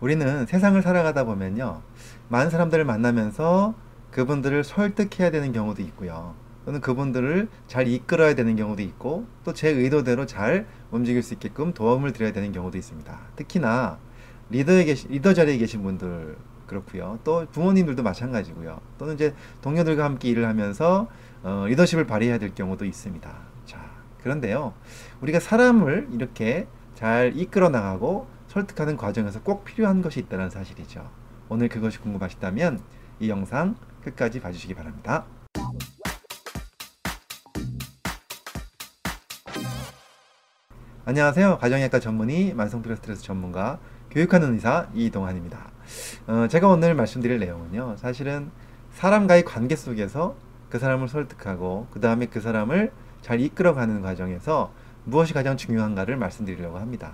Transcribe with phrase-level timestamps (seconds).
[0.00, 1.82] 우리는 세상을 살아가다 보면요.
[2.28, 3.74] 많은 사람들을 만나면서
[4.10, 6.34] 그분들을 설득해야 되는 경우도 있고요.
[6.64, 12.12] 또는 그분들을 잘 이끌어야 되는 경우도 있고 또 제 의도대로 잘 움직일 수 있게끔 도움을
[12.12, 13.18] 드려야 되는 경우도 있습니다.
[13.36, 13.98] 특히나
[14.50, 16.36] 리더에 계시, 리더 자리에 계신 분들
[16.66, 17.18] 그렇고요.
[17.24, 18.80] 또 부모님들도 마찬가지고요.
[18.98, 21.08] 또는 이제 동료들과 함께 일을 하면서
[21.42, 23.30] 어, 리더십을 발휘해야 될 경우도 있습니다.
[23.64, 23.90] 자,
[24.22, 24.74] 그런데요.
[25.20, 31.08] 우리가 사람을 이렇게 잘 이끌어 나가고 설득하는 과정에서 꼭 필요한 것이 있다는 사실이죠.
[31.48, 32.80] 오늘 그것이 궁금하시다면
[33.20, 35.24] 이 영상 끝까지 봐주시기 바랍니다.
[41.04, 41.58] 안녕하세요.
[41.58, 43.78] 가정의학과 전문의 만성피로 스트레스 전문가
[44.10, 45.70] 교육하는 의사 이동환입니다.
[46.26, 47.96] 어, 제가 오늘 말씀드릴 내용은요.
[47.98, 48.50] 사실은
[48.90, 50.36] 사람과의 관계 속에서
[50.68, 54.72] 그 사람을 설득하고 그 다음에 그 사람을 잘 이끌어가는 과정에서
[55.04, 57.12] 무엇이 가장 중요한가를 말씀드리려고 합니다.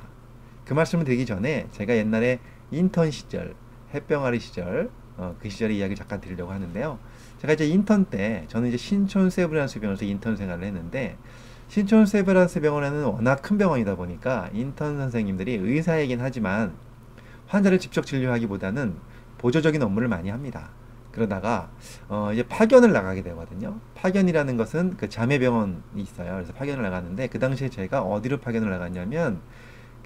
[0.66, 3.54] 그 말씀을 드리기 전에 제가 옛날에 인턴 시절,
[3.94, 6.98] 햇병아리 시절, 어, 그 시절의 이야기를 잠깐 드리려고 하는데요.
[7.40, 11.16] 제가 이제 인턴 때, 저는 이제 신촌 세브란스 병원에서 인턴 생활을 했는데,
[11.68, 16.74] 신촌 세브란스 병원에는 워낙 큰 병원이다 보니까 인턴 선생님들이 의사이긴 하지만
[17.46, 18.94] 환자를 직접 진료하기보다는
[19.38, 20.70] 보조적인 업무를 많이 합니다.
[21.10, 21.70] 그러다가
[22.08, 23.80] 어 이제 파견을 나가게 되거든요.
[23.94, 26.34] 파견이라는 것은 그 자매 병원이 있어요.
[26.34, 29.40] 그래서 파견을 나갔는데 그 당시에 제가 어디로 파견을 나갔냐면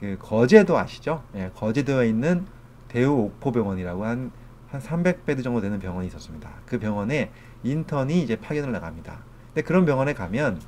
[0.00, 1.22] 그 거제도 아시죠?
[1.34, 2.46] 예, 거제도에 있는
[2.88, 4.32] 대우 옥포병원이라고 한,
[4.68, 6.50] 한 300베드 정도 되는 병원이 있었습니다.
[6.66, 7.30] 그 병원에
[7.62, 9.18] 인턴이 이제 파견을 나갑니다.
[9.48, 10.60] 근데 그런 병원에 가면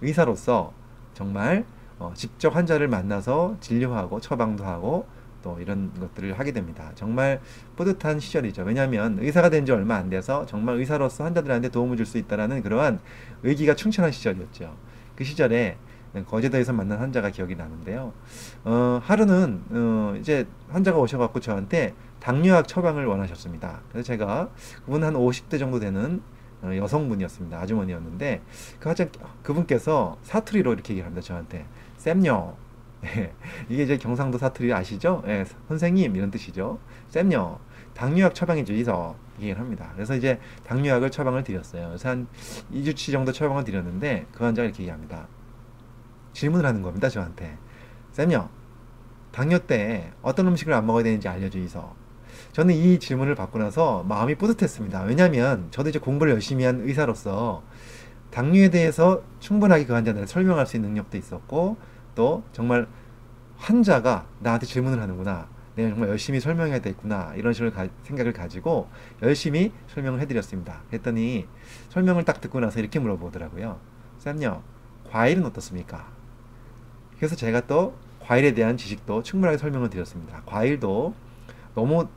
[0.00, 0.72] 의사로서
[1.14, 1.64] 정말
[1.98, 5.06] 어, 직접 환자를 만나서 진료하고 처방도 하고
[5.42, 6.92] 또 이런 것들을 하게 됩니다.
[6.94, 7.40] 정말
[7.76, 8.62] 뿌듯한 시절이죠.
[8.62, 13.00] 왜냐하면 의사가 된 지 얼마 안 돼서 정말 의사로서 환자들한테 도움을 줄 수 있다라는 그러한
[13.42, 14.74] 의기가 충천한 시절이었죠.
[15.16, 15.76] 그 시절에
[16.26, 18.12] 거제도에서 만난 환자가 기억이 나는데요.
[18.64, 23.80] 어, 하루는 어, 이제 환자가 오셔갖고 저한테 당뇨약 처방을 원하셨습니다.
[23.90, 24.50] 그래서 제가
[24.84, 26.20] 그분 한 50대 정도 되는
[26.62, 27.58] 어, 여성분이었습니다.
[27.58, 28.42] 아주머니였는데
[28.78, 29.08] 그 하자
[29.42, 31.24] 그분께서 사투리로 이렇게 얘기를 합니다.
[31.24, 31.64] 저한테
[31.98, 32.56] 쌤요.
[33.16, 33.32] 예,
[33.70, 35.22] 이게 이제 경상도 사투리 아시죠?
[35.26, 36.78] 예, 선생님 이런 뜻이죠.
[37.08, 37.58] 쌤요.
[37.94, 39.90] 당뇨약 처방해 주이소 얘기를 합니다.
[39.94, 41.88] 그래서 이제 당뇨약을 처방을 드렸어요.
[41.88, 42.26] 그래서 한
[42.72, 45.26] 2주치 정도 처방을 드렸는데 그 환자가 이렇게 얘기합니다.
[46.32, 47.08] 질문을 하는 겁니다.
[47.08, 47.56] 저한테.
[48.12, 48.48] 쌤요.
[49.32, 52.00] 당뇨 때 어떤 음식을 안 먹어야 되는지 알려주이소.
[52.52, 55.02] 저는 이 질문을 받고 나서 마음이 뿌듯했습니다.
[55.02, 57.62] 왜냐하면 저도 이제 공부를 열심히 한 의사로서
[58.30, 61.76] 당뇨에 대해서 충분하게 그 환자한테 설명할 수 있는 능력도 있었고
[62.14, 62.88] 또 정말
[63.56, 65.48] 환자가 나한테 질문을 하는구나.
[65.76, 67.34] 내가 정말 열심히 설명해야 되겠구나.
[67.36, 68.88] 이런 식으로 가, 생각을 가지고
[69.22, 70.82] 열심히 설명을 해드렸습니다.
[70.88, 71.46] 그랬더니
[71.90, 73.78] 설명을 딱 듣고 나서 이렇게 물어보더라고요.
[74.18, 74.62] 쌤요,
[75.10, 76.19] 과일은 어떻습니까?
[77.20, 80.40] 그래서 제가 또 과일에 대한 지식도 충분하게 설명을 드렸습니다.
[80.46, 81.14] 과일도
[81.74, 82.08] 너무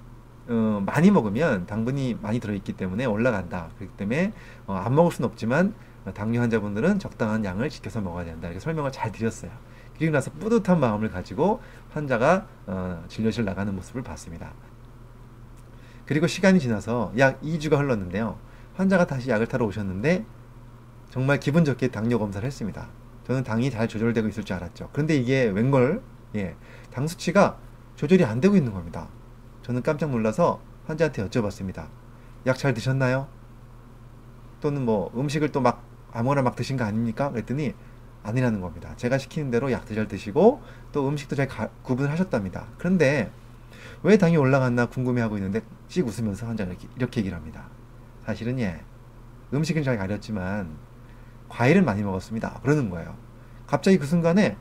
[0.47, 3.69] 어, 많이 먹으면 당분이 많이 들어있기 때문에 올라간다.
[3.77, 4.31] 그렇기 때문에
[4.65, 5.73] 어, 안 먹을 수는 없지만
[6.05, 8.47] 어, 당뇨 환자분들은 적당한 양을 지켜서 먹어야 된다.
[8.47, 9.51] 이렇게 설명을 잘 드렸어요.
[9.97, 14.53] 그리고 나서 뿌듯한 마음을 가지고 환자가 어, 진료실 나가는 모습을 봤습니다.
[16.05, 18.37] 그리고 시간이 지나서 약 2주가 흘렀는데요.
[18.75, 20.25] 환자가 다시 약을 타러 오셨는데
[21.09, 22.87] 정말 기분 좋게 당뇨 검사를 했습니다.
[23.27, 24.89] 저는 당이 잘 조절되고 있을 줄 알았죠.
[24.91, 26.01] 그런데 이게 웬걸,
[26.35, 26.55] 예,
[26.91, 27.57] 당 수치가
[27.95, 29.07] 조절이 안 되고 있는 겁니다.
[29.63, 31.87] 저는 깜짝 놀라서 환자한테 여쭤봤습니다.
[32.45, 33.27] 약 잘 드셨나요?
[34.61, 37.31] 또는 뭐 음식을 또 막 아무거나 막 드신 거 아닙니까?
[37.31, 37.73] 그랬더니
[38.23, 38.93] 아니라는 겁니다.
[38.97, 40.61] 제가 시키는 대로 약도 잘 드시고
[40.91, 42.67] 또 음식도 잘 가, 구분하셨답니다.
[42.77, 43.31] 그런데
[44.03, 47.67] 왜 당이 올라갔나 궁금해하고 있는데 씩 웃으면서 환자가 이렇게, 이렇게 얘기를 합니다.
[48.25, 48.81] 사실은 예,
[49.53, 50.69] 음식은 잘 가렸지만
[51.53, 52.61] 과일은 많이 먹었습니다.
[52.63, 53.15] 그러는 거예요.
[53.67, 54.57] 갑자기 그 순간에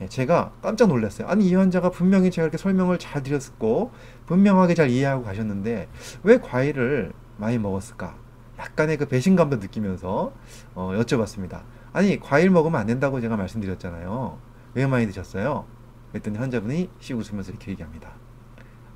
[0.00, 1.26] 예, 제가 깜짝 놀랐어요.
[1.26, 3.90] 아니 이 환자가 분명히 제가 이렇게 설명을 잘 드렸고
[4.26, 5.88] 분명하게 잘 이해하고 가셨는데
[6.22, 8.16] 왜 과일을 많이 먹었을까?
[8.58, 10.32] 약간의 그 배신감도 느끼면서
[10.74, 11.62] 어, 여쭤봤습니다.
[11.92, 14.38] 아니 과일 먹으면 안 된다고 제가 말씀드렸잖아요.
[14.74, 15.64] 왜 많이 드셨어요?
[16.12, 18.12] 그랬더니 환자분이 씩 웃으면서 이렇게 얘기합니다.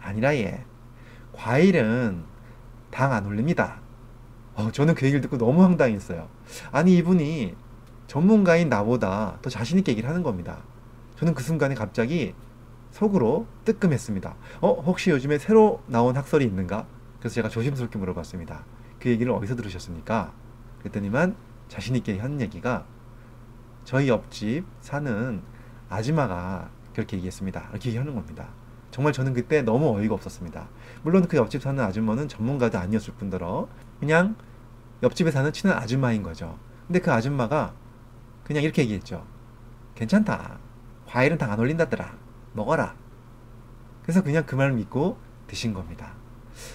[0.00, 0.64] 아니라 예,
[1.32, 2.22] 과일은
[2.90, 3.80] 당 안 올립니다.
[4.54, 6.28] 어, 저는 그 얘기를 듣고 너무 황당했어요.
[6.72, 7.54] 아니 이분이
[8.06, 10.58] 전문가인 나보다 더 자신있게 얘기를 하는 겁니다.
[11.16, 12.34] 저는 그 순간에 갑자기
[12.90, 14.34] 속으로 뜨끔했습니다.
[14.60, 16.86] 어, 혹시 요즘에 새로 나온 학설이 있는가?
[17.20, 18.64] 그래서 제가 조심스럽게 물어봤습니다.
[18.98, 20.32] 그 얘기를 어디서 들으셨습니까?
[20.80, 21.36] 그랬더니만
[21.68, 22.84] 자신있게 하는 얘기가
[23.84, 25.42] 저희 옆집 사는
[25.88, 27.68] 아줌마가 그렇게 얘기했습니다.
[27.70, 28.48] 이렇게 얘기하는 겁니다.
[29.00, 30.68] 정말 저는 그때 너무 어이가 없었습니다.
[31.02, 33.66] 물론 그 옆집 사는 아줌마는 전문가도 아니었을 뿐더러
[33.98, 34.36] 그냥
[35.02, 36.58] 옆집에 사는 친한 아줌마인 거죠.
[36.86, 37.72] 근데 그 아줌마가
[38.44, 39.24] 그냥 이렇게 얘기했죠.
[39.94, 40.58] 괜찮다.
[41.06, 42.14] 과일은 당 안 올린다더라.
[42.52, 42.94] 먹어라.
[44.02, 46.12] 그래서 그냥 그 말을 믿고 드신 겁니다.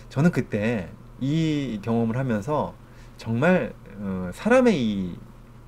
[0.10, 0.90] 저는 그때
[1.20, 2.74] 이 경험을 하면서
[3.18, 5.16] 정말 어, 사람의 이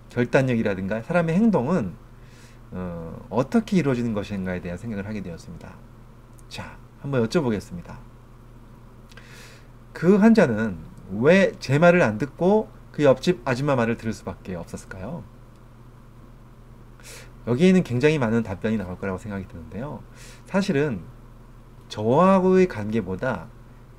[0.09, 1.93] 결단력이라든가 사람의 행동은
[2.71, 5.86] 어, 어떻게 이루어지는 것인가에 대한 생각을 하게 되었습니다.
[6.49, 7.97] 자, 한번 여쭤보겠습니다.
[9.93, 10.77] 그 환자는
[11.19, 15.23] 왜 제 말을 안 듣고 그 옆집 아줌마 말을 들을 수밖에 없었을까요?
[17.47, 20.03] 여기에는 굉장히 많은 답변이 나올 거라고 생각이 드는데요.
[20.45, 21.01] 사실은
[21.87, 23.47] 저하고의 관계보다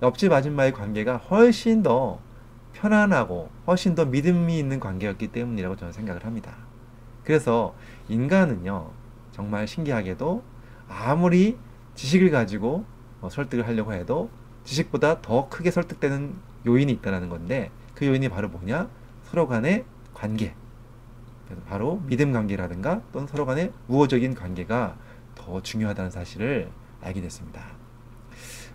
[0.02, 2.20] 옆집 아줌마의 관계가 훨씬 더
[2.74, 6.54] 편안하고 훨씬 더 믿음이 있는 관계였기 때문이라고 저는 생각을 합니다.
[7.24, 7.74] 그래서
[8.08, 8.90] 인간은요,
[9.32, 10.42] 정말 신기하게도
[10.88, 11.56] 아무리
[11.98, 12.84] 지식을 가지고
[13.20, 14.30] 어, 설득을 하려고 해도
[14.62, 16.32] 지식보다 더 크게 설득되는
[16.64, 18.88] 요인이 있다는 건데 그 요인이 바로 뭐냐?
[19.24, 19.84] 서로 간의
[20.14, 20.54] 관계.
[21.66, 24.96] 바로 믿음 관계라든가 또는 서로 간의 우호적인 관계가
[25.34, 27.62] 더 중요하다는 사실을 알게 됐습니다.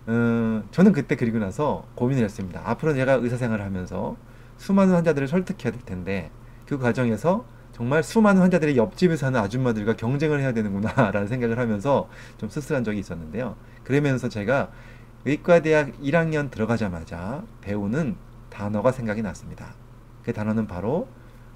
[0.08, 2.60] 음, 저는 그때 그리고 나서 고민을 했습니다.
[2.62, 4.16] 앞으로 내가 의사생활을 하면서
[4.58, 6.30] 수많은 환자들을 설득해야 될 텐데
[6.66, 12.84] 그 과정에서 정말 수많은 환자들이 옆집에 사는 아줌마들과 경쟁을 해야 되는구나라는 생각을 하면서 좀 쓸쓸한
[12.84, 13.56] 적이 있었는데요.
[13.82, 14.70] 그러면서 제가
[15.24, 18.14] 의과대학 1학년 들어가자마자 배우는
[18.48, 19.74] 단어가 생각이 났습니다.
[20.22, 21.08] 그 단어는 바로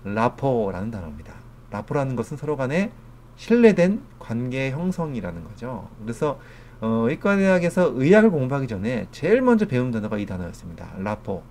[0.03, 1.35] 라포라는 단어입니다.
[1.71, 2.91] 라포라는 것은 서로 간에
[3.37, 5.89] 신뢰된 관계 형성이라는 거죠.
[6.03, 6.41] 그래서
[6.81, 10.95] 어, 의과대학에서 의학을 공부하기 전에 제일 먼저 배운 단어가 이 단어였습니다.
[10.99, 11.45] 라포.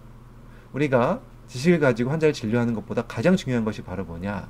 [0.73, 4.49] 우리가 지식을 가지고 환자를 진료하는 것보다 가장 중요한 것이 바로 뭐냐?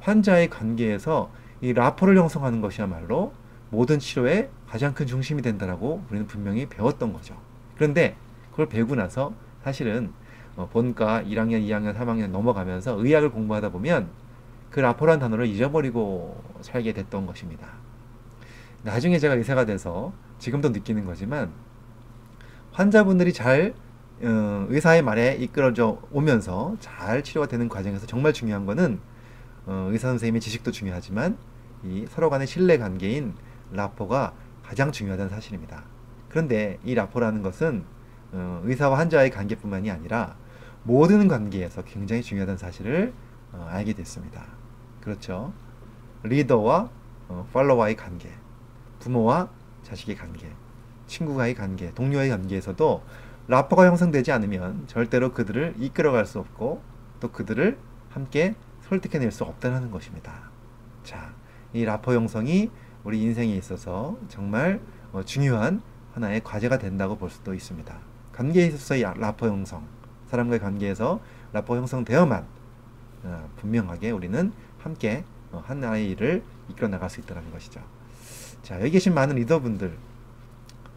[0.00, 3.32] 환자의 관계에서 이 라포를 형성하는 것이야말로
[3.70, 7.36] 모든 치료의 가장 큰 중심이 된다라고 우리는 분명히 배웠던 거죠.
[7.76, 8.16] 그런데
[8.50, 10.12] 그걸 배우고 나서 사실은
[10.56, 14.08] 어, 본과 1학년, 2학년, 3학년 넘어가면서 의학을 공부하다 보면
[14.70, 17.66] 그 라포란 단어를 잊어버리고 살게 됐던 것입니다.
[18.82, 21.50] 나중에 제가 의사가 돼서 지금도 느끼는 거지만
[22.72, 23.74] 환자분들이 잘
[24.22, 28.98] 어, 의사의 말에 이끌어져 오면서 잘 치료가 되는 과정에서 정말 중요한 거는
[29.66, 31.36] 어, 의사 선생님의 지식도 중요하지만
[31.82, 33.34] 이 서로 간의 신뢰 관계인
[33.72, 34.32] 라포가
[34.62, 35.84] 가장 중요하다는 사실입니다.
[36.28, 37.84] 그런데 이 라포라는 것은
[38.32, 40.36] 어, 의사와 환자의 관계뿐만이 아니라
[40.82, 43.12] 모든 관계에서 굉장히 중요하다는 사실을
[43.52, 44.46] 어, 알게 됐습니다.
[45.00, 45.52] 그렇죠.
[46.22, 46.90] 리더와
[47.28, 48.30] 어, 팔로와의 관계,
[49.00, 49.50] 부모와
[49.82, 50.50] 자식의 관계,
[51.06, 53.02] 친구와의 관계, 동료의 관계에서도
[53.48, 56.82] 라퍼가 형성되지 않으면 절대로 그들을 이끌어갈 수 없고
[57.20, 57.78] 또 그들을
[58.10, 58.54] 함께
[58.88, 60.50] 설득해낼 수 없다는 것입니다.
[61.04, 61.32] 자,
[61.72, 62.70] 이 라퍼 형성이
[63.04, 64.80] 우리 인생에 있어서 정말
[65.12, 65.80] 어, 중요한
[66.14, 67.96] 하나의 과제가 된다고 볼 수도 있습니다.
[68.32, 69.86] 관계에 있어서의 라퍼 형성,
[70.28, 71.20] 사람과의 관계에서
[71.52, 72.44] 라퍼 형성되어만
[73.22, 77.80] 어, 분명하게 우리는 함께 어, 하나의 일을 이끌어 나갈 수 있다는 것이죠.
[78.62, 79.96] 자, 여기 계신 많은 리더분들,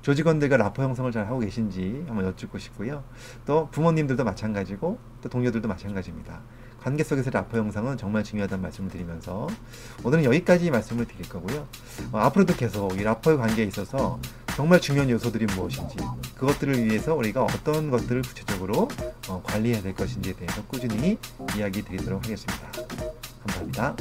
[0.10, 3.04] 조직원들과 라퍼 형성을 잘 하고 계신지 한번 여쭙고 싶고요.
[3.46, 6.42] 또 부모님들도 마찬가지고 또 동료들도 마찬가지입니다.
[6.82, 9.48] 관계 속에서 라퍼 형성은 정말 중요하다는 말씀을 드리면서
[10.04, 11.68] 오늘은 여기까지 말씀을 드릴 거고요.
[12.12, 14.20] 어, 앞으로도 계속 이 라퍼의 관계에 있어서
[14.56, 15.98] 정말 중요한 요소들이 무엇인지
[16.36, 18.88] 그것들을 위해서 우리가 어떤 것들을 구체적으로
[19.28, 21.20] 어, 관리해야 될 것인지에 대해서 꾸준히
[21.56, 22.72] 이야기 드리도록 하겠습니다.
[23.46, 23.96] 감사합니다.